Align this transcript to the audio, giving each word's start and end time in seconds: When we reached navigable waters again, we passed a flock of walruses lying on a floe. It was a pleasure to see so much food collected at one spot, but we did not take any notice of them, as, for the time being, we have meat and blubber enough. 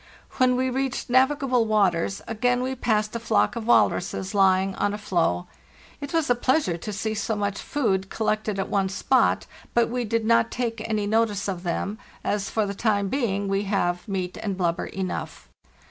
When 0.37 0.55
we 0.55 0.71
reached 0.71 1.11
navigable 1.11 1.65
waters 1.67 2.23
again, 2.27 2.63
we 2.63 2.73
passed 2.73 3.15
a 3.15 3.19
flock 3.19 3.55
of 3.55 3.67
walruses 3.67 4.33
lying 4.33 4.73
on 4.77 4.95
a 4.95 4.97
floe. 4.97 5.45
It 5.99 6.11
was 6.11 6.27
a 6.27 6.33
pleasure 6.33 6.75
to 6.75 6.91
see 6.91 7.13
so 7.13 7.35
much 7.35 7.59
food 7.61 8.09
collected 8.09 8.57
at 8.57 8.67
one 8.67 8.89
spot, 8.89 9.45
but 9.75 9.89
we 9.89 10.03
did 10.05 10.25
not 10.25 10.49
take 10.49 10.81
any 10.89 11.05
notice 11.05 11.47
of 11.47 11.61
them, 11.61 11.99
as, 12.23 12.49
for 12.49 12.65
the 12.65 12.73
time 12.73 13.09
being, 13.09 13.47
we 13.47 13.65
have 13.65 14.07
meat 14.07 14.37
and 14.41 14.57
blubber 14.57 14.87
enough. 14.87 15.47